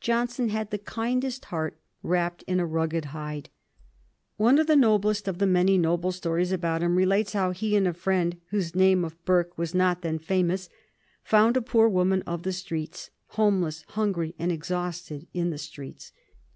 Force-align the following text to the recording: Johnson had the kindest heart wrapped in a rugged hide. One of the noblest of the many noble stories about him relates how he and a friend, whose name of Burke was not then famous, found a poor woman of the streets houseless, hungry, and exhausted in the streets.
Johnson 0.00 0.50
had 0.50 0.70
the 0.70 0.78
kindest 0.78 1.46
heart 1.46 1.80
wrapped 2.04 2.44
in 2.44 2.60
a 2.60 2.64
rugged 2.64 3.06
hide. 3.06 3.48
One 4.36 4.56
of 4.56 4.68
the 4.68 4.76
noblest 4.76 5.26
of 5.26 5.38
the 5.38 5.48
many 5.48 5.76
noble 5.76 6.12
stories 6.12 6.52
about 6.52 6.80
him 6.80 6.94
relates 6.94 7.32
how 7.32 7.50
he 7.50 7.74
and 7.74 7.88
a 7.88 7.92
friend, 7.92 8.40
whose 8.50 8.76
name 8.76 9.04
of 9.04 9.20
Burke 9.24 9.58
was 9.58 9.74
not 9.74 10.02
then 10.02 10.20
famous, 10.20 10.68
found 11.24 11.56
a 11.56 11.60
poor 11.60 11.88
woman 11.88 12.22
of 12.22 12.44
the 12.44 12.52
streets 12.52 13.10
houseless, 13.30 13.82
hungry, 13.88 14.32
and 14.38 14.52
exhausted 14.52 15.26
in 15.34 15.50
the 15.50 15.58
streets. 15.58 16.12